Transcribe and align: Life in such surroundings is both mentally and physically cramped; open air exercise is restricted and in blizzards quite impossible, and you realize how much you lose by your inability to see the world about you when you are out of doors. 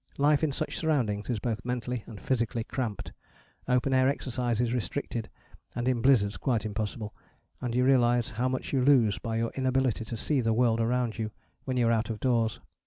Life 0.17 0.43
in 0.43 0.51
such 0.51 0.75
surroundings 0.79 1.29
is 1.29 1.37
both 1.37 1.63
mentally 1.63 2.03
and 2.07 2.19
physically 2.19 2.63
cramped; 2.63 3.11
open 3.67 3.93
air 3.93 4.09
exercise 4.09 4.59
is 4.59 4.73
restricted 4.73 5.29
and 5.75 5.87
in 5.87 6.01
blizzards 6.01 6.37
quite 6.37 6.65
impossible, 6.65 7.13
and 7.61 7.75
you 7.75 7.85
realize 7.85 8.31
how 8.31 8.49
much 8.49 8.73
you 8.73 8.81
lose 8.83 9.19
by 9.19 9.35
your 9.37 9.51
inability 9.53 10.03
to 10.05 10.17
see 10.17 10.41
the 10.41 10.53
world 10.53 10.79
about 10.79 11.19
you 11.19 11.29
when 11.65 11.77
you 11.77 11.87
are 11.87 11.91
out 11.91 12.09
of 12.09 12.19
doors. 12.19 12.59